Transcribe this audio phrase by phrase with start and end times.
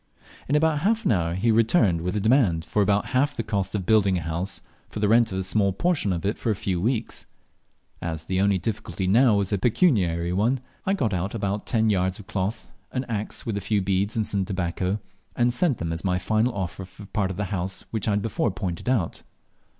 [0.49, 3.75] In about half an hour he returned with a demand for about half the cost
[3.75, 6.55] of building a house, for the rent of a small portion of it for a
[6.55, 7.27] few weeks.
[8.01, 12.17] As the only difficulty now was a pecuniary one, I got out about ten yards
[12.17, 14.99] of cloth, an axe, with a few beads and some tobacco,
[15.35, 18.11] and sent them as my final offer for the part of the house which I
[18.13, 19.21] had before pointed out.